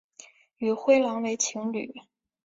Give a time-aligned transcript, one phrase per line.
[0.57, 1.93] 与灰狼为情侣。